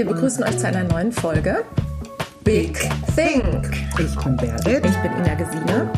[0.00, 1.62] Wir begrüßen euch zu einer neuen Folge
[2.42, 3.70] Big Think.
[3.98, 5.90] Ich bin Berit Ich bin Ina Gesine.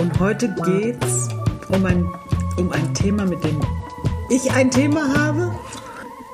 [0.00, 1.28] und heute geht's
[1.68, 2.08] um ein,
[2.56, 3.60] um ein Thema, mit dem
[4.30, 5.52] ich ein Thema habe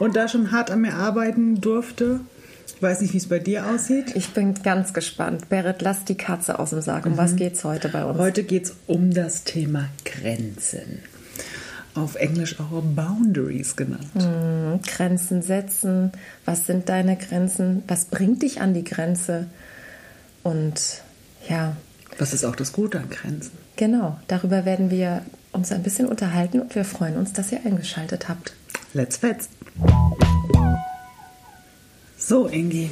[0.00, 2.20] und da schon hart an mir arbeiten durfte.
[2.66, 4.14] Ich weiß nicht, wie es bei dir aussieht.
[4.14, 5.48] Ich bin ganz gespannt.
[5.48, 7.06] Berit, lass die Katze aus dem Sarg.
[7.06, 8.18] Um was geht's heute bei uns?
[8.18, 10.98] Heute geht's um das Thema Grenzen.
[11.94, 14.08] Auf Englisch auch Boundaries genannt.
[14.14, 16.10] Hm, Grenzen setzen.
[16.44, 17.82] Was sind deine Grenzen?
[17.86, 19.46] Was bringt dich an die Grenze?
[20.42, 21.02] Und
[21.48, 21.76] ja,
[22.18, 23.52] Was ist auch das Gute an Grenzen?
[23.76, 25.22] genau, darüber werden wir
[25.52, 28.52] uns ein bisschen unterhalten und wir freuen uns, dass ihr eingeschaltet habt.
[28.92, 29.48] Let's fetz.
[32.16, 32.90] So, Ingi.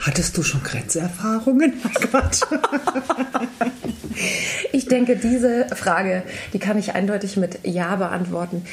[0.00, 1.74] Hattest du schon Grenzerfahrungen?
[1.94, 2.42] Quatsch.
[4.72, 8.64] Ich denke, diese Frage, die kann ich eindeutig mit Ja beantworten.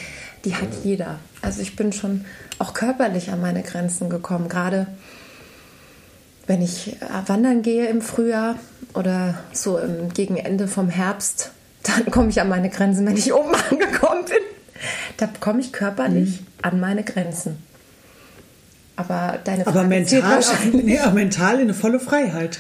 [0.44, 1.20] Die hat jeder.
[1.42, 2.26] Also ich bin schon
[2.60, 4.48] auch körperlich an meine Grenzen gekommen.
[4.50, 4.88] Gerade
[6.48, 8.56] wenn ich äh, wandern gehe im Frühjahr
[8.94, 11.52] oder so im, gegen Ende vom Herbst,
[11.84, 13.06] dann komme ich an meine Grenzen.
[13.06, 14.44] Wenn ich oben angekommen bin,
[15.18, 17.58] da komme ich körperlich an meine Grenzen.
[18.96, 20.40] Aber deine Frage Aber mental,
[20.74, 22.60] nee, aber mental in eine volle Freiheit.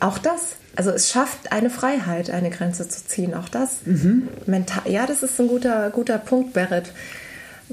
[0.00, 0.56] Auch das.
[0.76, 3.34] Also es schafft eine Freiheit, eine Grenze zu ziehen.
[3.34, 3.78] Auch das.
[4.46, 6.92] Mental, ja, das ist ein guter, guter Punkt, Berit.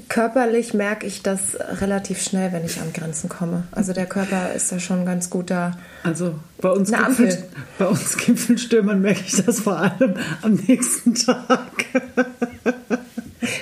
[0.08, 3.64] Körperlich merke ich das relativ schnell, wenn ich an Grenzen komme.
[3.72, 5.76] Also der Körper ist da schon ein ganz guter.
[6.04, 7.42] Also bei uns, Gipfel,
[7.78, 11.70] bei uns Gipfelstürmern merke ich das vor allem am nächsten Tag.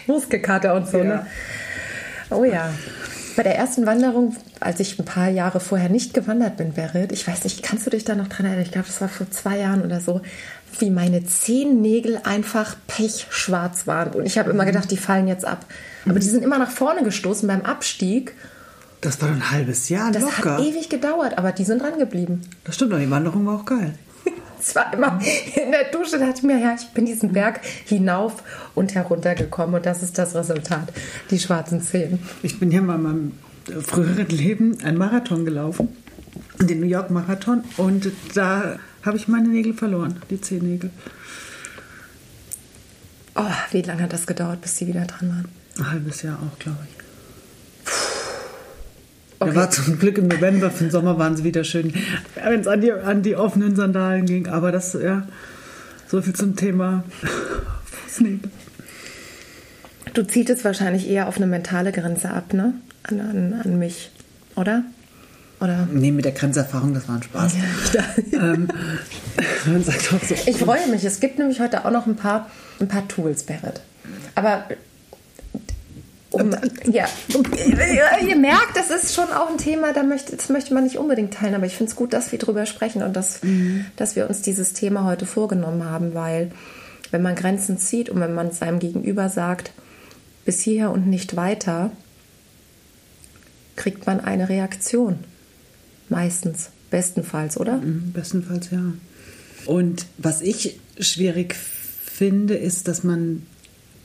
[0.06, 1.04] Muskelkater und so, Ja.
[1.04, 1.26] ne?
[2.30, 2.70] Oh ja.
[3.36, 7.28] Bei der ersten Wanderung, als ich ein paar Jahre vorher nicht gewandert bin, Berit, ich
[7.28, 8.64] weiß nicht, kannst du dich da noch dran erinnern?
[8.64, 10.22] Ich glaube, das war vor zwei Jahren oder so,
[10.78, 14.12] wie meine Zehennägel einfach pechschwarz waren.
[14.14, 15.66] Und ich habe immer gedacht, die fallen jetzt ab.
[16.08, 18.32] Aber die sind immer nach vorne gestoßen beim Abstieg.
[19.02, 20.56] Das war ein halbes Jahr Das locker.
[20.56, 22.40] hat ewig gedauert, aber die sind dran geblieben.
[22.64, 23.92] das stimmt, und die Wanderung war auch geil.
[24.92, 25.18] Immer
[25.54, 28.42] in der Dusche, dachte ich mir, ja, ich bin diesen Berg hinauf
[28.74, 30.92] und herunter gekommen und das ist das Resultat,
[31.30, 32.18] die schwarzen Zehen.
[32.42, 33.32] Ich bin hier mal in meinem
[33.82, 35.88] früheren Leben einen Marathon gelaufen,
[36.60, 40.90] den New York Marathon, und da habe ich meine Nägel verloren, die Zehennägel.
[43.34, 45.48] Oh, wie lange hat das gedauert, bis die wieder dran waren?
[45.78, 46.95] Ein halbes Jahr auch, glaube ich.
[49.38, 49.50] Okay.
[49.50, 51.92] Der war zum Glück im November, für den Sommer waren sie wieder schön,
[52.42, 54.48] wenn es an die, an die offenen Sandalen ging.
[54.48, 55.26] Aber das, ja,
[56.08, 57.04] so viel zum Thema
[58.06, 58.50] Fußnägel.
[60.14, 62.74] Du ziehst es wahrscheinlich eher auf eine mentale Grenze ab, ne?
[63.02, 64.10] An, an, an mich,
[64.54, 64.82] oder?
[65.60, 65.86] Oder?
[65.90, 67.54] Nee, mit der Grenzerfahrung, das war ein Spaß.
[68.32, 68.68] ähm,
[69.82, 71.04] sagt auch so, Ich freue mich.
[71.04, 73.80] Es gibt nämlich heute auch noch ein paar, ein paar Tools, Berit.
[74.34, 74.64] Aber
[76.42, 76.56] um,
[76.92, 77.06] ja,
[78.26, 81.34] ihr merkt, das ist schon auch ein Thema, da möchte, das möchte man nicht unbedingt
[81.34, 83.40] teilen, aber ich finde es gut, dass wir drüber sprechen und dass,
[83.96, 86.50] dass wir uns dieses Thema heute vorgenommen haben, weil
[87.10, 89.72] wenn man Grenzen zieht und wenn man seinem Gegenüber sagt,
[90.44, 91.90] bis hierher und nicht weiter,
[93.76, 95.18] kriegt man eine Reaktion.
[96.08, 97.78] Meistens, bestenfalls, oder?
[97.78, 98.92] Mhm, Bestenfalls ja.
[99.66, 103.46] Und was ich schwierig finde, ist, dass man,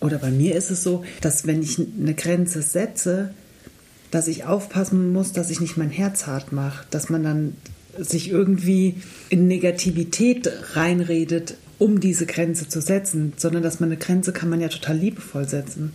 [0.01, 3.33] oder bei mir ist es so, dass wenn ich eine Grenze setze,
[4.09, 7.55] dass ich aufpassen muss, dass ich nicht mein Herz hart mache, dass man dann
[7.97, 14.33] sich irgendwie in Negativität reinredet, um diese Grenze zu setzen, sondern dass man eine Grenze
[14.33, 15.93] kann man ja total liebevoll setzen.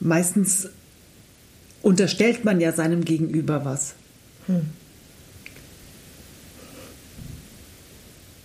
[0.00, 0.68] Meistens
[1.82, 3.94] unterstellt man ja seinem Gegenüber was.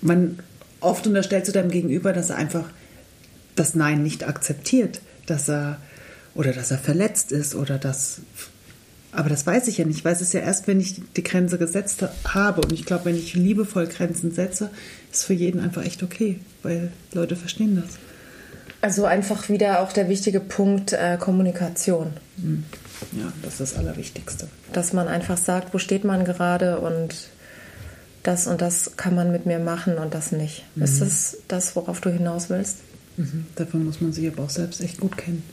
[0.01, 0.39] Man
[0.79, 2.65] oft unterstellt zu deinem Gegenüber, dass er einfach
[3.55, 5.77] das Nein nicht akzeptiert, dass er
[6.35, 8.21] oder dass er verletzt ist oder dass
[9.15, 9.99] aber das weiß ich ja nicht.
[9.99, 12.61] Ich weiß es ja erst, wenn ich die Grenze gesetzt habe.
[12.61, 14.71] Und ich glaube, wenn ich liebevoll Grenzen setze,
[15.11, 17.99] ist für jeden einfach echt okay, weil Leute verstehen das.
[18.81, 22.13] Also einfach wieder auch der wichtige Punkt äh, Kommunikation.
[23.11, 24.47] Ja, das ist das Allerwichtigste.
[24.73, 27.29] Dass man einfach sagt, wo steht man gerade und
[28.23, 30.65] das und das kann man mit mir machen und das nicht.
[30.75, 32.79] Ist das das, worauf du hinaus willst?
[33.17, 33.45] Mhm.
[33.55, 35.43] Dafür muss man sich aber auch selbst echt gut kennen.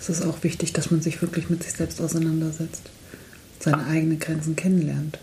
[0.00, 2.82] Es ist auch wichtig, dass man sich wirklich mit sich selbst auseinandersetzt,
[3.58, 5.18] seine eigenen Grenzen kennenlernt.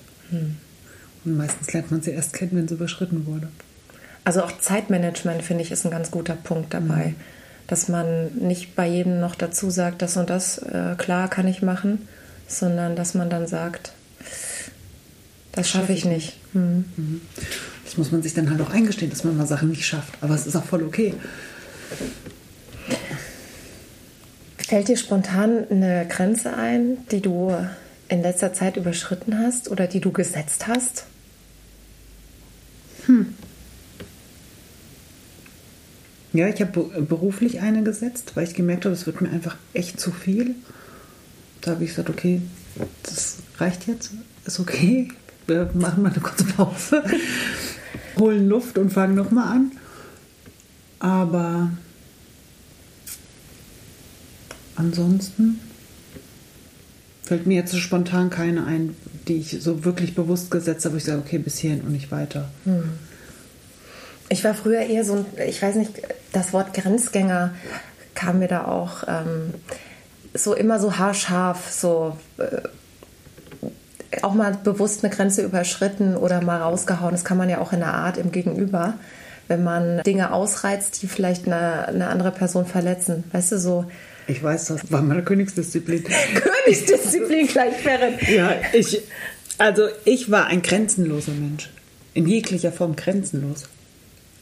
[1.24, 3.48] Und meistens lernt man sie erst kennen, wenn sie überschritten wurde.
[4.24, 7.16] Also auch Zeitmanagement, finde ich, ist ein ganz guter Punkt dabei.
[7.68, 11.62] Dass man nicht bei jedem noch dazu sagt, das und das, äh, klar kann ich
[11.62, 12.08] machen,
[12.48, 13.94] sondern dass man dann sagt,
[15.52, 16.38] das schaffe ich nicht.
[16.54, 16.86] Hm.
[17.86, 20.18] Das muss man sich dann halt auch eingestehen, dass man mal Sachen nicht schafft.
[20.22, 21.14] Aber es ist auch voll okay.
[24.58, 27.56] Fällt dir spontan eine Grenze ein, die du
[28.08, 31.06] in letzter Zeit überschritten hast oder die du gesetzt hast?
[36.34, 40.00] Ja, ich habe beruflich eine gesetzt, weil ich gemerkt habe, es wird mir einfach echt
[40.00, 40.56] zu viel.
[41.62, 42.42] Da habe ich gesagt, okay,
[43.04, 44.12] das reicht jetzt,
[44.46, 45.08] ist okay.
[45.48, 47.04] Wir machen mal eine kurze Pause,
[48.20, 49.72] holen Luft und fangen nochmal an.
[51.00, 51.70] Aber
[54.76, 55.60] ansonsten
[57.26, 58.96] fällt mir jetzt so spontan keine ein,
[59.28, 60.98] die ich so wirklich bewusst gesetzt habe.
[60.98, 62.50] Ich sage, okay, bis hierhin und nicht weiter.
[62.66, 62.94] Hm.
[64.30, 66.02] Ich war früher eher so ein, ich weiß nicht,
[66.32, 67.54] das Wort Grenzgänger
[68.14, 69.54] kam mir da auch ähm,
[70.34, 72.62] so immer so haarscharf, so äh,
[74.22, 77.12] auch mal bewusst eine Grenze überschritten oder mal rausgehauen.
[77.12, 78.94] Das kann man ja auch in der Art im Gegenüber,
[79.48, 83.24] wenn man Dinge ausreizt, die vielleicht eine, eine andere Person verletzen.
[83.32, 83.86] Weißt du, so.
[84.28, 86.04] Ich weiß, das war meine Königsdisziplin.
[86.66, 88.14] Königsdisziplin gleich wäre.
[88.34, 89.02] Ja, ich,
[89.58, 91.70] also ich war ein grenzenloser Mensch.
[92.14, 93.66] In jeglicher Form grenzenlos.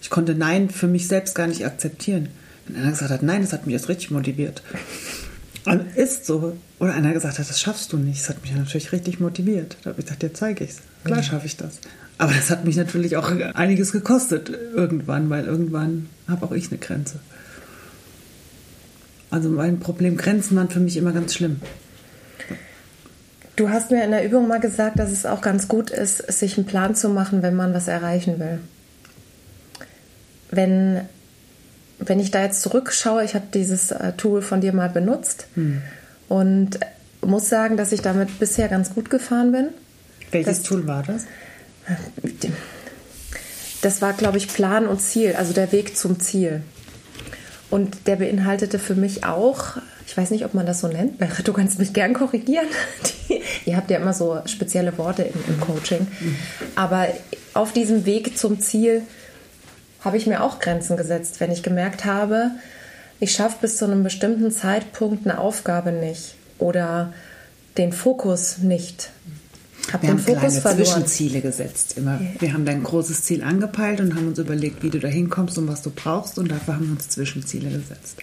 [0.01, 2.29] Ich konnte Nein für mich selbst gar nicht akzeptieren.
[2.67, 4.61] Wenn einer gesagt hat, nein, das hat mich jetzt richtig motiviert.
[5.65, 6.57] Und ist so.
[6.79, 8.21] Oder einer gesagt hat, das schaffst du nicht.
[8.21, 9.77] Das hat mich natürlich richtig motiviert.
[9.83, 10.81] Da habe ich gesagt, ja, zeige ich es.
[11.03, 11.23] Klar mhm.
[11.23, 11.79] schaffe ich das.
[12.17, 16.77] Aber das hat mich natürlich auch einiges gekostet irgendwann, weil irgendwann habe auch ich eine
[16.77, 17.19] Grenze.
[19.33, 21.59] Also mein Problem, Grenzen waren für mich immer ganz schlimm.
[23.55, 26.57] Du hast mir in der Übung mal gesagt, dass es auch ganz gut ist, sich
[26.57, 28.59] einen Plan zu machen, wenn man was erreichen will
[30.55, 31.01] wenn,
[31.99, 35.81] wenn ich da jetzt zurückschaue, ich habe dieses äh, Tool von dir mal benutzt hm.
[36.29, 36.79] und
[37.21, 39.69] muss sagen, dass ich damit bisher ganz gut gefahren bin.
[40.31, 41.25] Welches das, Tool war das?
[43.81, 46.61] Das war, glaube ich, Plan und Ziel, also der Weg zum Ziel.
[47.73, 51.53] Und der beinhaltete für mich auch, ich weiß nicht, ob man das so nennt, du
[51.53, 52.67] kannst mich gern korrigieren.
[53.27, 56.05] Die, ihr habt ja immer so spezielle Worte im, im Coaching.
[56.75, 57.07] Aber
[57.55, 59.01] auf diesem Weg zum Ziel
[60.01, 62.51] habe ich mir auch Grenzen gesetzt, wenn ich gemerkt habe,
[63.19, 67.11] ich schaffe bis zu einem bestimmten Zeitpunkt eine Aufgabe nicht oder
[67.79, 69.09] den Fokus nicht.
[69.91, 70.85] Hab wir haben Fokus kleine verloren.
[70.85, 71.97] Zwischenziele gesetzt.
[71.97, 72.19] Immer.
[72.39, 75.67] Wir haben dein großes Ziel angepeilt und haben uns überlegt, wie du da hinkommst und
[75.67, 78.21] was du brauchst und dafür haben wir uns Zwischenziele gesetzt.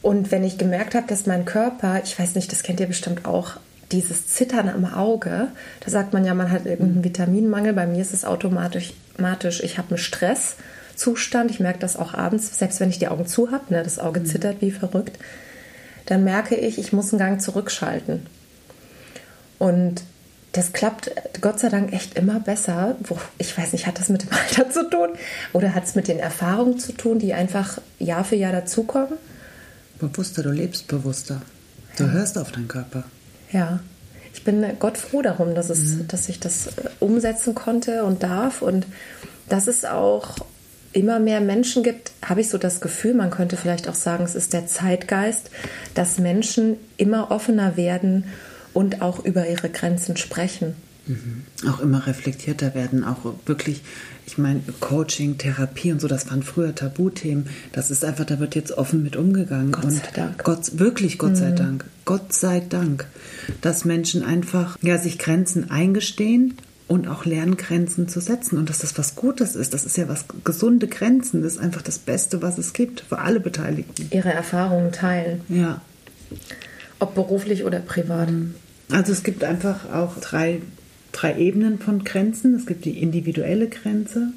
[0.00, 3.24] Und wenn ich gemerkt habe, dass mein Körper, ich weiß nicht, das kennt ihr bestimmt
[3.24, 3.58] auch,
[3.92, 5.48] dieses Zittern am Auge,
[5.80, 7.04] da sagt man ja, man hat irgendeinen mhm.
[7.04, 7.74] Vitaminmangel.
[7.74, 11.50] Bei mir ist es automatisch, automatisch ich habe einen Stresszustand.
[11.50, 14.20] Ich merke das auch abends, selbst wenn ich die Augen zu habe, ne, das Auge
[14.20, 14.26] mhm.
[14.26, 15.18] zittert wie verrückt.
[16.06, 18.26] Dann merke ich, ich muss einen Gang zurückschalten.
[19.58, 20.02] Und
[20.52, 21.10] das klappt
[21.40, 22.96] Gott sei Dank echt immer besser.
[23.38, 25.10] Ich weiß nicht, hat das mit dem Alter zu tun
[25.52, 29.18] oder hat es mit den Erfahrungen zu tun, die einfach Jahr für Jahr dazukommen?
[29.98, 31.42] Bewusster, du lebst bewusster.
[31.96, 32.10] Du ja.
[32.10, 33.04] hörst auf deinen Körper.
[33.50, 33.80] Ja,
[34.34, 36.08] ich bin Gott froh darum, dass, es, mhm.
[36.08, 36.70] dass ich das äh,
[37.00, 38.62] umsetzen konnte und darf.
[38.62, 38.86] Und
[39.48, 40.36] dass es auch
[40.92, 44.34] immer mehr Menschen gibt, habe ich so das Gefühl, man könnte vielleicht auch sagen, es
[44.34, 45.50] ist der Zeitgeist,
[45.94, 48.24] dass Menschen immer offener werden
[48.74, 50.74] und auch über ihre Grenzen sprechen.
[51.06, 51.42] Mhm.
[51.68, 53.82] Auch immer reflektierter werden, auch wirklich,
[54.26, 57.48] ich meine, Coaching, Therapie und so, das waren früher Tabuthemen.
[57.72, 59.72] Das ist einfach, da wird jetzt offen mit umgegangen.
[59.72, 60.44] Gott sei Dank.
[60.44, 61.36] Gott, wirklich Gott mhm.
[61.36, 61.84] sei Dank.
[62.04, 63.06] Gott sei Dank,
[63.60, 66.54] dass Menschen einfach ja, sich Grenzen eingestehen
[66.86, 68.58] und auch lernen, Grenzen zu setzen.
[68.58, 69.74] Und dass das was Gutes ist.
[69.74, 71.42] Das ist ja was gesunde Grenzen.
[71.42, 74.08] Das ist einfach das Beste, was es gibt für alle Beteiligten.
[74.10, 75.40] Ihre Erfahrungen teilen.
[75.48, 75.80] Ja.
[77.00, 78.28] Ob beruflich oder privat.
[78.92, 80.60] Also es gibt einfach auch drei
[81.12, 82.54] drei Ebenen von Grenzen.
[82.54, 84.32] Es gibt die individuelle Grenze,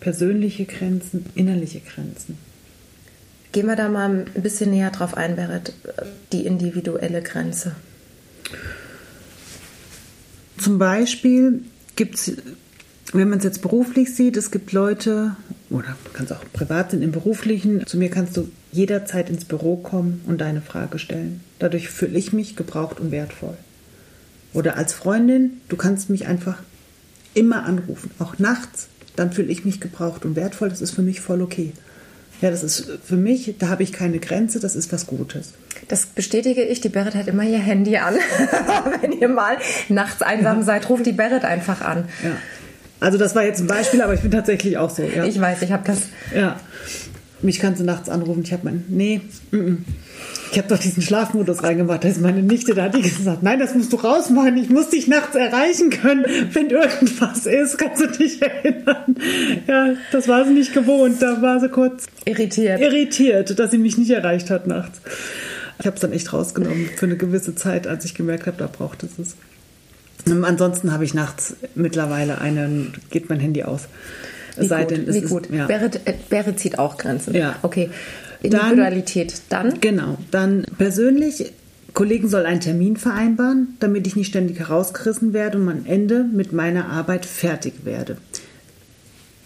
[0.00, 2.38] persönliche Grenzen, innerliche Grenzen.
[3.52, 5.72] Gehen wir da mal ein bisschen näher drauf ein, Berit,
[6.32, 7.74] die individuelle Grenze.
[10.58, 11.62] Zum Beispiel
[11.96, 12.32] gibt es,
[13.12, 15.36] wenn man es jetzt beruflich sieht, es gibt Leute,
[15.70, 19.76] oder du kannst auch privat sein, im beruflichen, zu mir kannst du jederzeit ins Büro
[19.76, 21.40] kommen und deine Frage stellen.
[21.58, 23.56] Dadurch fühle ich mich gebraucht und wertvoll.
[24.58, 26.58] Oder als Freundin, du kannst mich einfach
[27.32, 28.88] immer anrufen, auch nachts.
[29.14, 30.68] Dann fühle ich mich gebraucht und wertvoll.
[30.68, 31.72] Das ist für mich voll okay.
[32.42, 35.52] Ja, das ist für mich, da habe ich keine Grenze, das ist was Gutes.
[35.86, 36.80] Das bestätige ich.
[36.80, 38.16] Die Berit hat immer ihr Handy an.
[39.00, 42.08] Wenn ihr mal nachts einsam seid, ruft die Berit einfach an.
[42.24, 42.32] Ja.
[42.98, 45.04] Also das war jetzt ein Beispiel, aber ich bin tatsächlich auch so.
[45.04, 45.24] Ja.
[45.24, 46.00] Ich weiß, ich habe das.
[46.34, 46.58] Ja.
[47.42, 48.42] Mich kannst du nachts anrufen.
[48.42, 49.20] Ich habe mein, nee,
[49.52, 49.76] mm -mm.
[50.50, 52.04] Ich habe doch diesen Schlafmodus reingemacht.
[52.04, 54.56] Da ist meine Nichte, da hat die gesagt, nein, das musst du rausmachen.
[54.56, 57.78] Ich muss dich nachts erreichen können, wenn irgendwas ist.
[57.78, 59.16] Kannst du dich erinnern?
[59.66, 61.20] Ja, das war sie nicht gewohnt.
[61.20, 62.80] Da war sie kurz irritiert.
[62.80, 65.00] Irritiert, dass sie mich nicht erreicht hat nachts.
[65.78, 68.66] Ich habe es dann echt rausgenommen für eine gewisse Zeit, als ich gemerkt habe, da
[68.66, 69.36] braucht es es.
[70.26, 73.88] Ähm, ansonsten habe ich nachts mittlerweile einen, geht mein Handy aus.
[74.56, 75.50] Wie gut, denn, wie ist, gut.
[75.50, 75.66] Ja.
[75.66, 77.34] Berit, äh, Berit zieht auch Grenzen.
[77.34, 77.56] Ja.
[77.62, 77.90] Okay.
[78.42, 79.34] Dann- Individualität.
[79.48, 80.18] Dann, Genau.
[80.30, 81.52] Dann persönlich,
[81.94, 86.52] Kollegen soll einen Termin vereinbaren, damit ich nicht ständig herausgerissen werde und am Ende mit
[86.52, 88.18] meiner Arbeit fertig werde.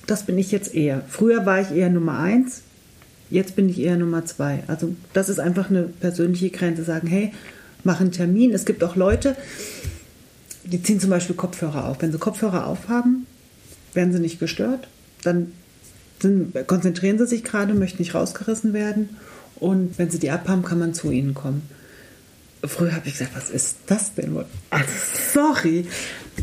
[0.06, 1.02] Das bin ich jetzt eher.
[1.08, 2.62] Früher war ich eher Nummer eins,
[3.30, 4.62] jetzt bin ich eher Nummer zwei.
[4.66, 6.84] Also das ist einfach eine persönliche Grenze.
[6.84, 7.32] Sagen, hey,
[7.84, 8.52] mach einen Termin.
[8.52, 9.36] Es gibt auch Leute,
[10.64, 12.02] die ziehen zum Beispiel Kopfhörer auf.
[12.02, 13.26] Wenn sie Kopfhörer aufhaben,
[13.94, 14.88] werden sie nicht gestört.
[15.22, 15.52] Dann
[16.22, 19.10] sind, konzentrieren sie sich gerade, möchten nicht rausgerissen werden.
[19.56, 21.62] Und wenn sie die abhaben, kann man zu ihnen kommen.
[22.64, 24.36] Früher habe ich gesagt, was ist das denn?
[24.70, 24.86] Also,
[25.32, 25.86] sorry.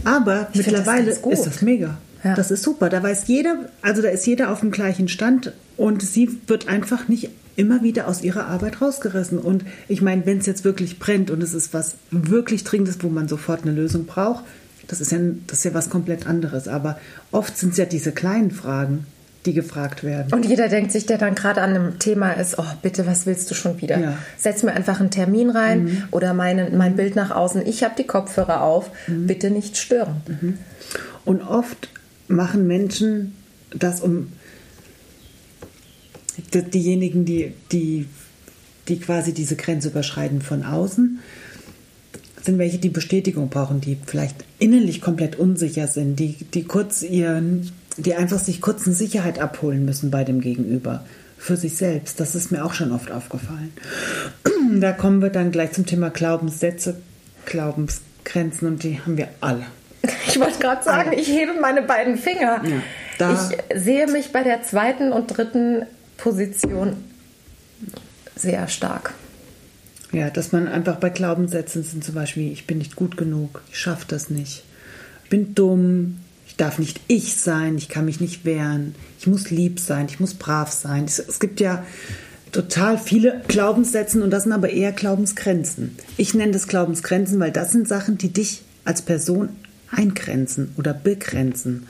[0.04, 1.34] Aber Ich das mittlerweile gut.
[1.34, 1.98] ist das mega.
[2.24, 2.36] Ja.
[2.36, 2.90] Das ist super.
[2.90, 7.08] Da weiß jeder, also da ist jeder auf dem gleichen Stand und sie wird einfach
[7.08, 9.40] nicht immer wieder aus ihrer Arbeit rausgerissen.
[9.40, 13.10] Und ich meine, wenn es jetzt wirklich brennt und es ist was wirklich Dringendes, wo
[13.10, 14.44] man sofort eine Lösung braucht,
[14.88, 16.68] das ist ja, das ist ja was komplett anderes.
[16.68, 17.00] Aber
[17.32, 19.06] oft sind es ja diese kleinen Fragen,
[19.46, 20.34] die gefragt werden.
[20.34, 23.50] Und jeder denkt sich, der dann gerade an einem Thema ist, oh bitte, was willst
[23.50, 23.98] du schon wieder?
[23.98, 24.18] Ja.
[24.38, 27.66] Setz mir einfach einen Termin rein oder meine, mein Bild nach außen.
[27.66, 30.22] Ich habe die Kopfhörer auf, bitte nicht stören.
[31.24, 31.88] Und oft
[32.28, 33.34] machen Menschen
[33.74, 34.34] das um
[36.54, 38.08] die- diejenigen, die, die,
[38.88, 41.20] die quasi diese Grenze überschreiten von außen,
[42.42, 47.72] sind welche, die Bestätigung brauchen, die vielleicht innerlich komplett unsicher sind, die, die kurz ihren,
[48.00, 51.06] die einfach sich kurz eine Sicherheit abholen müssen bei dem Gegenüber.
[51.38, 52.20] Für sich selbst.
[52.20, 53.72] Das ist mir auch schon oft aufgefallen.
[54.82, 56.98] Da kommen wir dann gleich zum Thema Glaubenssätze,
[57.46, 59.66] Glaubensgrenzen und die haben wir alle.
[60.28, 62.62] Ich wollte gerade sagen, ich hebe meine beiden Finger.
[62.64, 62.82] Ja,
[63.18, 65.84] da- ich sehe mich bei der zweiten und dritten
[66.18, 66.98] Position
[68.36, 69.14] sehr stark.
[70.12, 73.78] Ja, dass man einfach bei Glaubenssätzen sind zum Beispiel, ich bin nicht gut genug, ich
[73.80, 74.64] schaffe das nicht,
[75.24, 76.18] ich bin dumm,
[76.60, 80.34] darf nicht ich sein, ich kann mich nicht wehren, ich muss lieb sein, ich muss
[80.34, 81.06] brav sein.
[81.06, 81.84] Es, gibt ja
[82.52, 85.96] total viele Glaubenssätze und das sind aber eher Glaubensgrenzen.
[86.18, 89.50] Ich nenne das Glaubensgrenzen, weil das sind Sachen, die dich als Person
[89.92, 91.88] eingrenzen oder begrenzen.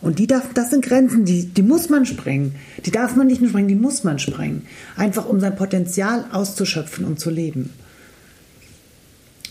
[0.00, 2.54] Und die darf, das sind Grenzen, die, die muss man sprengen.
[2.86, 4.62] Die darf man nicht nur sprengen, die muss man sprengen.
[4.96, 7.70] Einfach um sein Potenzial auszuschöpfen und zu leben.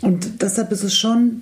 [0.02, 1.42] Und deshalb ist es schon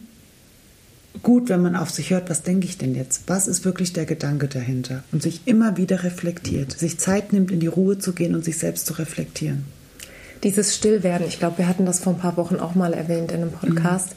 [1.23, 3.23] gut, wenn man auf sich hört, was denke ich denn jetzt?
[3.27, 5.03] Was ist wirklich der Gedanke dahinter?
[5.11, 8.57] Und sich immer wieder reflektiert, sich Zeit nimmt, in die Ruhe zu gehen und sich
[8.57, 9.65] selbst zu reflektieren.
[10.43, 13.41] Dieses Stillwerden, ich glaube, wir hatten das vor ein paar Wochen auch mal erwähnt in
[13.41, 14.15] einem Podcast.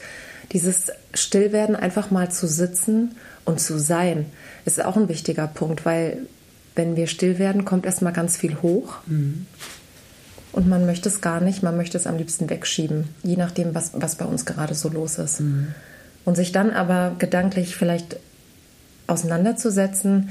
[0.53, 3.15] Dieses Stillwerden, einfach mal zu sitzen
[3.45, 4.27] und zu sein,
[4.65, 6.27] ist auch ein wichtiger Punkt, weil
[6.75, 8.97] wenn wir still werden, kommt erstmal ganz viel hoch.
[10.53, 13.93] Und man möchte es gar nicht, man möchte es am liebsten wegschieben, je nachdem, was,
[13.95, 15.41] was bei uns gerade so los ist.
[16.25, 18.19] Und sich dann aber gedanklich vielleicht
[19.07, 20.31] auseinanderzusetzen,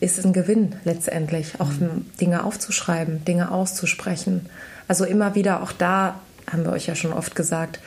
[0.00, 1.70] ist ein Gewinn letztendlich, auch
[2.20, 4.46] Dinge aufzuschreiben, Dinge auszusprechen.
[4.88, 7.80] Also immer wieder, auch da haben wir euch ja schon oft gesagt,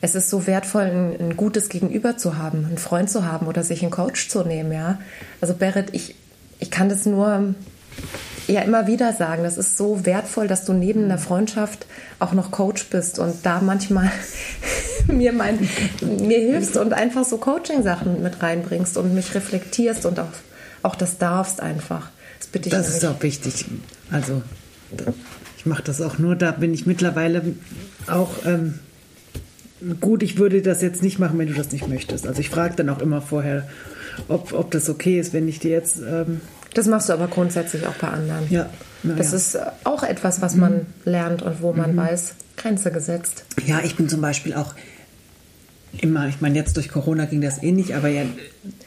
[0.00, 3.64] es ist so wertvoll, ein, ein gutes Gegenüber zu haben, einen Freund zu haben oder
[3.64, 5.00] sich einen Coach zu nehmen, ja.
[5.40, 6.14] Also Berit, ich,
[6.60, 7.54] ich kann das nur
[8.48, 11.86] ja immer wieder sagen, das ist so wertvoll, dass du neben einer Freundschaft
[12.18, 14.10] auch noch Coach bist und da manchmal
[15.06, 15.58] mir, mein,
[16.00, 20.28] mir hilfst und einfach so Coaching-Sachen mit reinbringst und mich reflektierst und auch,
[20.82, 22.10] auch das darfst einfach.
[22.38, 23.02] Das bitte ich Das nämlich.
[23.02, 23.64] ist auch wichtig.
[24.10, 24.42] Also,
[25.58, 27.42] ich mache das auch nur, da bin ich mittlerweile
[28.06, 28.78] auch ähm,
[30.00, 30.22] gut.
[30.22, 32.26] Ich würde das jetzt nicht machen, wenn du das nicht möchtest.
[32.26, 33.68] Also, ich frage dann auch immer vorher,
[34.28, 35.98] ob, ob das okay ist, wenn ich dir jetzt.
[35.98, 36.40] Ähm,
[36.74, 38.46] Das machst du aber grundsätzlich auch bei anderen.
[38.50, 38.68] Ja,
[39.02, 39.36] na das ja.
[39.36, 43.44] ist auch etwas, was man lernt und wo man weiß, Grenze gesetzt.
[43.64, 44.74] ja, ich bin zum Beispiel auch
[46.00, 48.22] immer, ich meine, jetzt durch Corona ging das eh nicht, aber ja,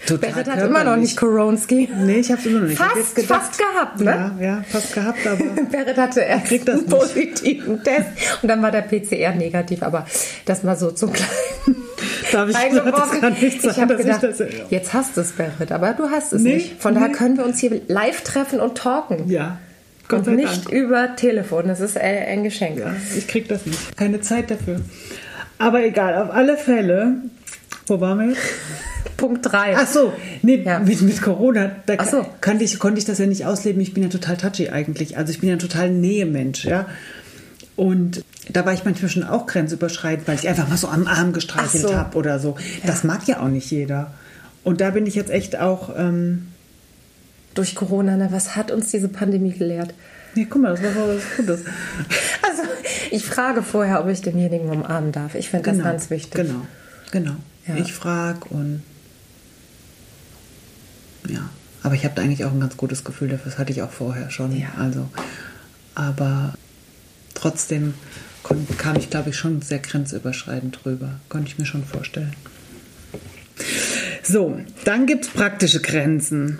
[0.05, 0.31] total.
[0.33, 1.89] Berit hat immer noch nicht Koronski.
[1.97, 2.77] Nee, ich habe es immer noch nicht.
[2.77, 4.05] Fast, gedacht- fast gehabt, ne?
[4.39, 5.43] Ja, ja, fast gehabt, aber.
[5.71, 8.09] Berit hatte erst einen positiven Test
[8.43, 10.05] und dann war der PCR negativ, aber
[10.45, 11.31] das mal so zum kleinen
[12.31, 12.93] Darf ich- eingeworfen.
[12.93, 15.71] das kann nicht sein, ich habe dass ich gedacht, das- jetzt hast du es, Berit,
[15.71, 16.81] aber du hast es Nee, nicht.
[16.81, 17.13] Von daher nee.
[17.15, 19.29] können wir uns hier live treffen und talken.
[19.29, 19.57] Ja,
[20.07, 20.69] Gott und nicht Dank.
[20.75, 21.67] über Telefon.
[21.67, 22.79] Das ist äh, ein Geschenk.
[22.79, 23.95] Ja, ich krieg das nicht.
[23.97, 24.81] Keine Zeit dafür.
[25.57, 27.13] Aber egal, auf alle Fälle.
[27.87, 28.41] Wo waren wir jetzt?
[29.17, 29.75] Punkt 3.
[29.77, 30.79] Ach so, nee, Ja.
[30.79, 32.25] mit, mit Corona, da so.
[32.41, 33.81] kannte ich, konnte ich das ja nicht ausleben.
[33.81, 35.17] Ich bin ja total touchy eigentlich.
[35.17, 36.85] Also ich bin ja total Nähemensch, ja.
[37.81, 41.33] Und da war ich manchmal schon auch grenzüberschreitend, weil ich einfach mal so am Arm
[41.33, 41.95] gestreichelt so.
[41.95, 42.55] habe oder so.
[42.85, 44.13] Das mag ja auch nicht jeder.
[44.63, 46.49] Und da bin ich jetzt echt auch, ähm,
[47.55, 49.95] Durch Corona, ne, was hat uns diese Pandemie gelehrt?
[50.35, 51.61] Nee, guck mal, das war was Gutes.
[52.47, 52.61] Also
[53.09, 55.33] ich frage vorher, ob ich denjenigen umarmen darf.
[55.33, 56.35] Ich finde das ganz wichtig.
[56.35, 56.61] Genau,
[57.09, 57.35] genau.
[57.65, 57.77] Ja.
[57.77, 58.83] Ich frage und
[61.27, 61.49] ja,
[61.81, 63.49] aber ich habe da eigentlich auch ein ganz gutes Gefühl dafür.
[63.49, 64.55] Das hatte ich auch vorher schon.
[64.55, 64.67] Ja.
[64.77, 65.09] Also,
[65.95, 66.53] aber
[67.33, 67.93] trotzdem
[68.77, 71.19] kam ich, glaube ich, schon sehr grenzüberschreitend drüber.
[71.29, 72.35] Konnte ich mir schon vorstellen.
[74.23, 76.59] So, dann gibt es praktische Grenzen.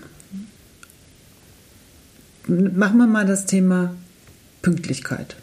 [2.48, 3.96] Machen wir mal das Thema
[4.62, 5.36] Pünktlichkeit.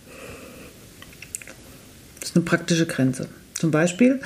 [2.20, 3.28] Das ist eine praktische Grenze.
[3.54, 4.20] Zum Beispiel,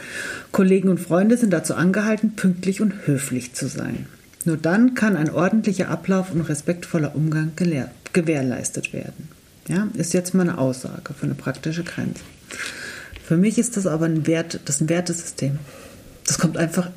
[0.51, 4.07] Kollegen und Freunde sind dazu angehalten, pünktlich und höflich zu sein.
[4.45, 7.53] Nur dann kann ein ordentlicher Ablauf und respektvoller Umgang
[8.13, 9.29] gewährleistet werden.
[9.69, 12.23] Ja, ist jetzt mal eine Aussage für eine praktische Grenze.
[13.25, 15.59] Für mich ist das aber ein Wert, das ein Wertesystem.
[16.27, 16.91] Das kommt einfach,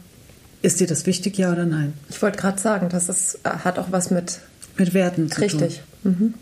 [0.61, 1.93] ist dir das wichtig, ja oder nein?
[2.09, 4.39] Ich wollte gerade sagen, das ist, hat auch was mit
[4.77, 5.43] Mit Werten zu tun.
[5.43, 5.83] richtig.
[6.03, 6.33] Mhm.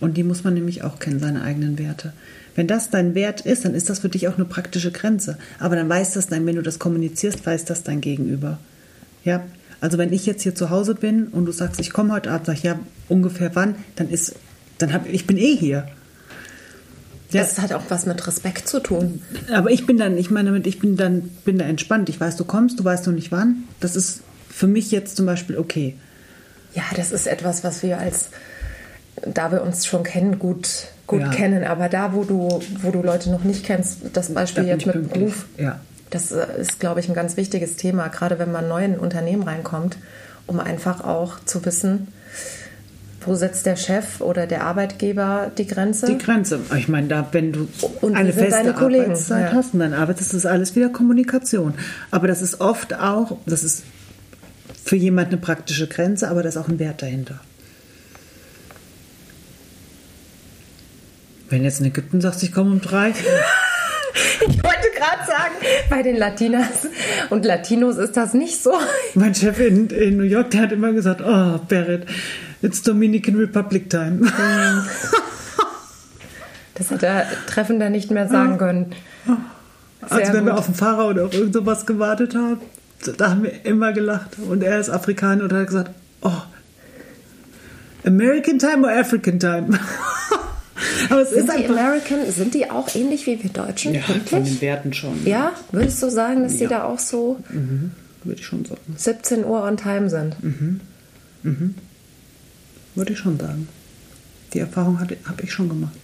[0.00, 2.12] Und die muss man nämlich auch kennen, seine eigenen Werte.
[2.54, 5.38] Wenn das dein Wert ist, dann ist das für dich auch eine praktische Grenze.
[5.58, 8.58] Aber dann weiß das dein, wenn du das kommunizierst, weiß das dein Gegenüber.
[9.24, 9.44] Ja,
[9.80, 12.46] also wenn ich jetzt hier zu Hause bin und du sagst, ich komme heute Abend,
[12.46, 14.34] sag ich, ja, ungefähr wann, dann ist,
[14.78, 15.86] dann hab, ich bin eh hier.
[17.30, 19.22] Ja, Das hat auch was mit Respekt zu tun.
[19.52, 22.08] aber ich bin dann, ich meine ich bin dann, bin da entspannt.
[22.08, 23.64] Ich weiß, du kommst, du weißt noch nicht wann.
[23.80, 25.96] Das ist für mich jetzt zum Beispiel okay.
[26.74, 28.28] Ja, das ist etwas, was wir als,
[29.26, 30.68] da wir uns schon kennen, gut,
[31.06, 31.30] gut Ja.
[31.30, 31.64] kennen.
[31.64, 34.94] Aber da, wo du, wo du Leute noch nicht kennst, das Beispiel bin jetzt mit
[34.94, 35.18] pünktlich.
[35.24, 35.80] Beruf, Ja.
[36.10, 38.98] das äh, ist, glaube ich, ein ganz wichtiges Thema, gerade wenn man neu in ein
[38.98, 39.96] Unternehmen reinkommt,
[40.46, 42.08] um einfach auch zu wissen,
[43.26, 46.06] wo setzt der Chef oder der Arbeitgeber die Grenze?
[46.06, 46.60] Die Grenze.
[46.76, 47.68] Ich meine, da, wenn du
[48.00, 48.74] Und eine feste?
[48.76, 49.56] Arbeitszeit Ja.
[49.56, 51.74] hast und dann arbeitest, ist das alles wieder Kommunikation.
[52.10, 53.84] Aber das ist oft auch, das ist
[54.84, 57.40] für jemand eine praktische Grenze, aber da ist auch ein Wert dahinter.
[61.50, 63.12] Wenn jetzt in Ägypten sagst, ich komme um drei,
[64.40, 65.54] Ich wollte gerade sagen,
[65.88, 66.86] bei den Latinas
[67.30, 68.72] und Latinos ist das nicht so.
[69.14, 72.06] mein Chef in, in New York, der hat immer gesagt, oh, Barrett,
[72.62, 74.20] it's Dominican Republic Time.
[76.74, 78.94] Das hat der Treffender nicht mehr sagen können.
[79.26, 79.36] Sehr
[80.18, 80.58] Also wenn wir gut.
[80.60, 82.60] auf den Fahrer oder auf irgend sowas gewartet haben,
[83.18, 84.38] da haben wir immer gelacht.
[84.48, 85.90] Und er ist Afrikaner und hat gesagt,
[86.22, 86.32] oh,
[88.06, 89.78] American Time or African Time?
[91.10, 91.66] Aber es Sind ist die.
[91.68, 93.94] American, sind die auch ähnlich wie wir Deutschen?
[93.94, 94.60] Ja, von den pünktlich?
[94.62, 95.24] Werten schon.
[95.26, 96.70] Ja, würdest du sagen, dass die Ja.
[96.70, 97.38] da auch so
[98.24, 98.80] Würde ich schon sagen.
[98.96, 100.36] 17 Uhr on time sind?
[102.94, 103.68] Würde ich schon sagen.
[104.52, 105.96] Die Erfahrung habe ich schon gemacht.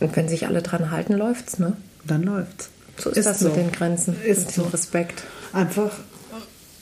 [0.00, 1.76] Und wenn sich alle dran halten, läuft's, ne?
[2.04, 2.70] Dann läuft's.
[2.98, 4.70] So ist, das mit den Grenzen, Ist mit dem so.
[4.70, 5.22] Respekt.
[5.52, 5.92] Einfach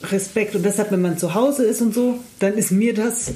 [0.03, 0.55] Respekt.
[0.55, 3.33] Und deshalb, wenn man zu Hause ist und so, dann ist mir das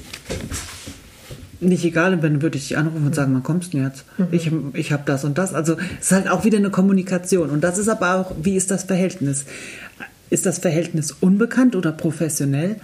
[1.60, 2.14] nicht egal.
[2.14, 4.06] Und dann würde ich dich anrufen und sagen, wann kommst du denn jetzt?
[4.32, 5.54] Ich, ich habe das und das.
[5.54, 7.50] Also es ist halt auch wieder eine Kommunikation.
[7.50, 9.46] Und das ist aber auch, wie ist das Verhältnis?
[10.30, 12.78] Ist das Verhältnis unbekannt oder professionell?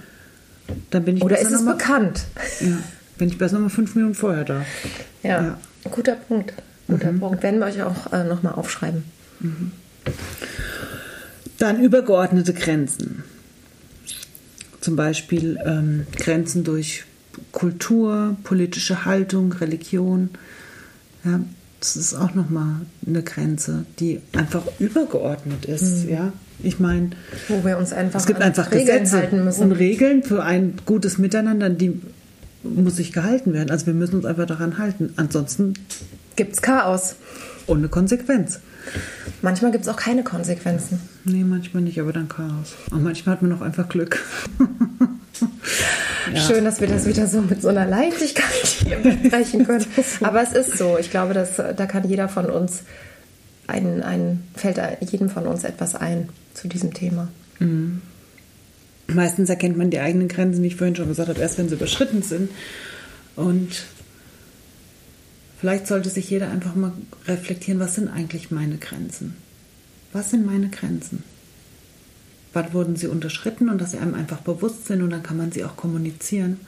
[0.89, 2.25] Dann bin ich Oder ist es mal- bekannt?
[2.61, 2.77] Ja,
[3.17, 4.65] bin ich besser noch mal fünf Minuten vorher da.
[5.23, 5.57] Ja, Ja.
[5.91, 6.53] guter Punkt.
[6.87, 7.43] Guter Punkt.
[7.43, 9.03] Werden wir euch auch äh, nochmal aufschreiben.
[11.57, 13.23] Dann übergeordnete Grenzen.
[14.81, 17.03] Zum Beispiel ähm, Grenzen durch
[17.51, 20.29] Kultur, politische Haltung, Religion.
[21.25, 21.39] Ja,
[21.79, 26.05] das ist auch nochmal eine Grenze, die einfach übergeordnet ist.
[26.09, 27.11] Ja, ich meine,
[27.47, 31.69] Wo wir uns einfach es gibt einfach Regeln Gesetze und Regeln für ein gutes Miteinander,
[31.69, 32.01] die
[32.63, 33.69] muss sich gehalten werden.
[33.69, 35.13] Also wir müssen uns einfach daran halten.
[35.15, 35.73] Ansonsten
[36.35, 37.15] Gibt's Chaos.
[37.67, 38.59] ohne Konsequenz.
[39.41, 41.01] Manchmal gibt's auch keine Konsequenzen.
[41.25, 42.75] Nee, manchmal nicht, aber dann Chaos.
[42.91, 44.23] Und manchmal hat man auch einfach Glück.
[46.35, 49.85] Schön, dass wir das wieder so mit so einer Leichtigkeit hier besprechen können.
[50.21, 50.97] Aber es ist so.
[50.97, 52.83] Ich glaube, dass, da kann jeder von uns,
[53.67, 57.29] ein, ein, fällt jedem von uns etwas ein zu diesem Thema.
[59.07, 61.75] Meistens erkennt man die eigenen Grenzen, wie ich vorhin schon gesagt habe, erst wenn sie
[61.75, 62.49] überschritten sind.
[63.35, 63.85] Und
[65.59, 66.91] vielleicht sollte sich jeder einfach mal
[67.27, 69.35] reflektieren, was sind eigentlich meine Grenzen?
[70.11, 71.23] Was sind meine Grenzen?
[72.57, 75.51] Wann wurden sie unterschritten und dass sie einem einfach bewusst sind und dann kann man
[75.51, 76.59] sie auch kommunizieren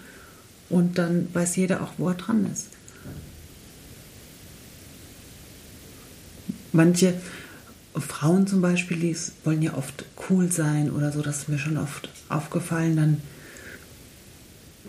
[0.70, 2.68] und dann weiß jeder auch, wo er dran ist.
[6.74, 7.16] Manche
[7.96, 11.78] Frauen zum Beispiel, die wollen ja oft cool sein oder so, das ist mir schon
[11.78, 13.22] oft aufgefallen, dann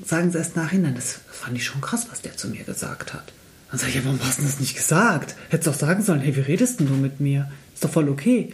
[0.04, 3.32] sagen sie erst nachhinein, das fand ich schon krass, was der zu mir gesagt hat.
[3.70, 5.34] Dann sage ich, ja, warum hast du das nicht gesagt?
[5.48, 7.50] Hättest doch sagen sollen, hey, wie redest denn du mit mir?
[7.72, 8.52] Ist doch voll okay.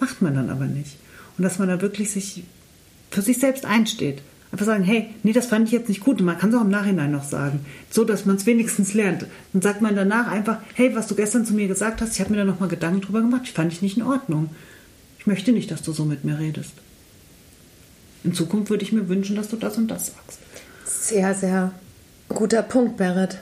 [0.00, 0.96] Macht man dann aber nicht.
[1.38, 2.42] Und dass man da wirklich sich
[3.10, 4.22] für sich selbst einsteht.
[4.50, 6.20] Einfach sagen, hey, nee, das fand ich jetzt nicht gut.
[6.20, 7.60] Und man kann es auch im Nachhinein noch sagen.
[7.90, 9.26] So, dass man es wenigstens lernt.
[9.52, 12.30] Dann sagt man danach einfach, hey, was du gestern zu mir gesagt hast, ich habe
[12.30, 14.50] mir da nochmal Gedanken drüber gemacht, ich fand ich nicht in Ordnung.
[15.18, 16.72] Ich möchte nicht, dass du so mit mir redest.
[18.24, 20.40] In Zukunft würde ich mir wünschen, dass du das und das sagst.
[20.86, 21.72] Sehr, sehr
[22.28, 23.38] guter Punkt, Berit.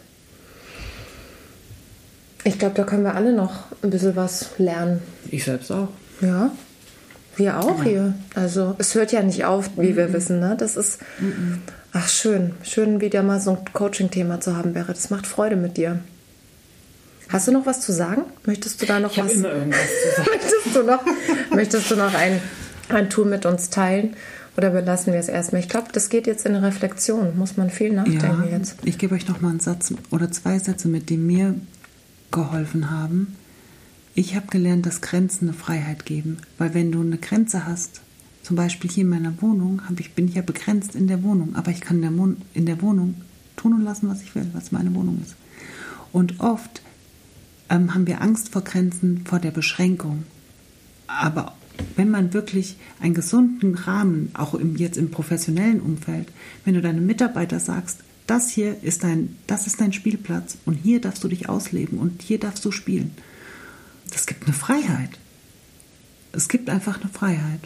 [2.45, 5.03] Ich glaube, da können wir alle noch ein bisschen was lernen.
[5.31, 5.89] Ich selbst auch.
[6.21, 6.53] Ja,
[7.37, 8.14] wir auch hier.
[8.35, 10.40] Also es hört ja nicht auf, wie wir wissen.
[10.40, 10.57] Ne?
[10.59, 10.99] Das ist,
[11.92, 14.96] ach schön, schön wieder mal so ein Coaching-Thema zu haben, Berit.
[14.96, 16.01] Das macht Freude mit dir.
[17.29, 18.22] Hast du noch was zu sagen?
[18.44, 19.33] Möchtest du da noch Ich was?
[19.33, 20.29] immer irgendwas zu sagen.
[20.33, 21.05] möchtest du noch,
[21.55, 22.40] möchtest du noch ein,
[22.88, 24.14] ein Tool mit uns teilen?
[24.57, 25.61] Oder belassen wir es erstmal?
[25.61, 27.37] Ich glaube, das geht jetzt in eine Reflexion.
[27.37, 28.77] Muss man viel nachdenken Ja, jetzt.
[28.85, 31.55] ich gebe euch noch mal einen Satz oder zwei Sätze mit, die mir
[32.31, 33.37] geholfen haben.
[34.19, 36.39] Ich habe gelernt, dass Grenzen eine Freiheit geben.
[36.57, 38.01] Weil wenn du eine Grenze hast,
[38.43, 41.71] zum Beispiel hier in meiner Wohnung, ich, bin ich ja begrenzt in der Wohnung, aber
[41.71, 43.17] ich kann in der, Mon in der Wohnung
[43.57, 45.37] tun und lassen, was ich will, was meine Wohnung ist.
[46.13, 46.81] Und oft
[47.69, 50.25] ähm, haben wir Angst vor Grenzen, vor der Beschränkung.
[51.09, 51.55] Aber
[51.97, 56.29] wenn man wirklich einen gesunden Rahmen, auch im, jetzt im professionellen Umfeld,
[56.65, 61.03] wenn du deinem Mitarbeiter sagst, das hier ist dein, das ist dein Spielplatz und hier
[61.03, 63.11] darfst du dich ausleben und hier darfst du spielen.
[64.17, 65.11] Das gibt eine Freiheit.
[66.33, 67.61] Es gibt einfach eine Freiheit.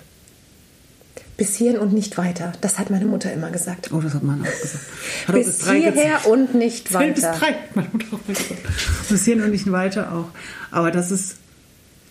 [1.37, 2.53] Bis hierhin und nicht weiter.
[2.61, 3.93] Das hat meine Mutter immer gesagt.
[3.93, 4.85] Oh, das hat man auch gesagt.
[5.29, 7.39] Hat auch Bis hierher und nicht Zähl bis weiter.
[7.39, 7.55] drei.
[7.77, 8.61] Meine Mutter auch gesagt.
[9.09, 10.27] Bis hierhin und nicht weiter auch.
[10.73, 11.37] Aber das ist,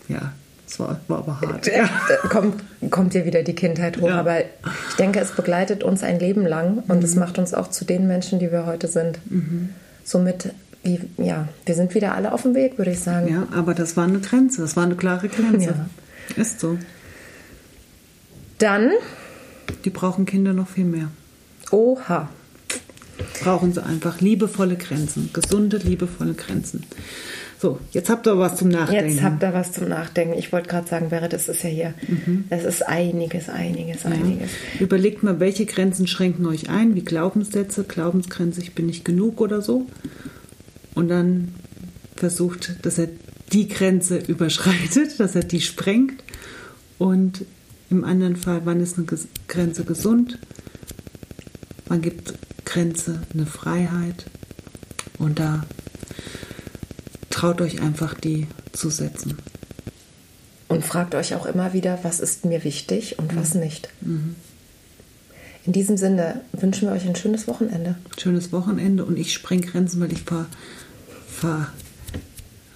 [0.08, 0.32] ja,
[0.66, 1.68] das war, war aber hart.
[1.68, 1.90] Ja.
[2.08, 4.08] Da kommt, kommt dir wieder die Kindheit hoch.
[4.08, 4.22] Ja.
[4.22, 7.84] Aber ich denke, es begleitet uns ein Leben lang und es macht uns auch zu
[7.84, 9.20] den Menschen, die wir heute sind.
[10.06, 13.28] Somit, wie, ja, wir sind wieder alle auf dem Weg, würde ich sagen.
[13.32, 15.76] Ja, aber das war eine Grenze, das war eine klare Grenze.
[16.38, 16.42] Ja.
[16.42, 16.78] Ist so.
[18.60, 18.92] Dann,
[19.86, 21.10] Die brauchen Kinder noch viel mehr.
[21.72, 22.30] oha.
[23.44, 26.84] Brauchen sie einfach liebevolle Grenzen, gesunde, liebevolle Grenzen.
[27.62, 29.10] So, jetzt habt ihr was zum Nachdenken.
[29.10, 30.38] Jetzt habt ihr was zum Nachdenken.
[30.40, 31.94] Ich wollte gerade sagen, Berit, das ist ja hier.
[32.50, 34.50] Das ist einiges, einiges, einiges.
[34.80, 39.62] Überlegt mal, welche Grenzen schränken euch ein, wie Glaubenssätze, Glaubensgrenze, ich bin nicht genug oder
[39.62, 39.86] so.
[40.96, 41.54] Und dann
[42.16, 43.08] versucht, dass er
[43.52, 46.24] die Grenze überschreitet, dass er die sprengt.
[46.98, 47.46] Und
[47.90, 49.08] im anderen Fall, wann ist eine
[49.48, 50.38] Grenze gesund?
[51.88, 52.34] Wann gibt
[52.66, 54.26] Grenze eine Freiheit?
[55.18, 55.66] Und da
[57.30, 59.38] traut euch einfach, die zu setzen.
[60.68, 63.90] Und fragt euch auch immer wieder, was ist mir wichtig und was nicht.
[65.70, 67.94] In diesem Sinne wünschen wir euch ein schönes Wochenende.
[68.18, 70.48] Schönes Wochenende und ich spreng Grenzen, weil ich fahr,
[71.28, 71.68] fahr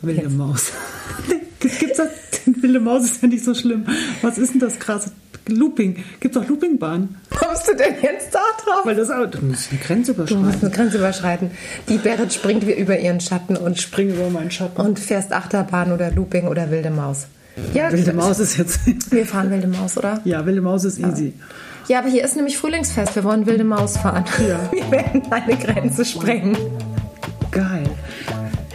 [0.04, 0.72] wilde Maus.
[1.60, 2.10] Gibt's das?
[2.62, 3.88] Wilde Maus ist ja nicht so schlimm.
[4.22, 5.10] Was ist denn das krasse?
[5.48, 6.04] Looping.
[6.20, 7.16] Gibt's auch Loopingbahnen?
[7.32, 8.86] Kommst du denn jetzt da drauf?
[8.86, 10.62] Weil das auch, du musst eine Grenze Du musst überschreiten.
[10.62, 11.52] eine Grenze überschreiten.
[11.90, 14.80] Die Berit springt wie über ihren Schatten und, Spring über meinen Schatten.
[14.80, 17.26] und fährst Achterbahn oder Looping oder wilde Maus.
[17.74, 18.80] Ja, wilde Maus ist jetzt.
[19.12, 20.22] Wir fahren wilde Maus, oder?
[20.26, 21.34] ja, wilde Maus ist easy.
[21.88, 23.16] Ja, aber hier ist nämlich Frühlingsfest.
[23.16, 24.24] Wir wollen wilde Maus fahren.
[24.48, 24.60] Ja.
[24.72, 26.58] Wir werden eine Grenze sprengen.
[27.52, 27.90] Geil.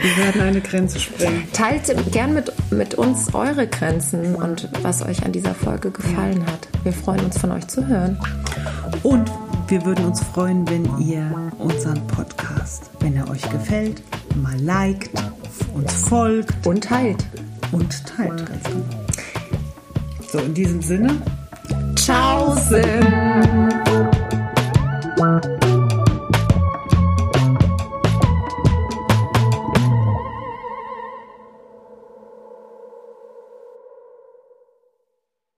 [0.01, 1.51] Wir werden eine Grenze sprengen.
[1.53, 6.69] Teilt gern mit, mit uns eure Grenzen und was euch an dieser Folge gefallen hat.
[6.85, 8.19] Wir freuen uns von euch zu hören.
[9.03, 9.31] Und
[9.69, 14.03] wir würden uns freuen, wenn ihr unseren Podcast, wenn er euch gefällt,
[14.37, 15.11] mal liked,
[15.75, 17.25] uns folgt Und teilt
[17.73, 18.85] und teilt ganz genau.
[20.31, 21.23] So, in diesem Sinne,
[21.95, 22.79] Tschaußen!